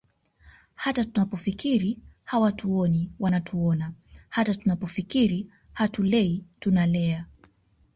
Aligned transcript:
Hata 0.75 1.05
tunapofikiri 1.05 1.97
hawatuoni 2.23 3.11
wanatuona 3.19 3.93
hata 4.29 4.55
tunapofikiri 4.55 5.47
hatulei 5.73 6.43
tunalea 6.59 7.25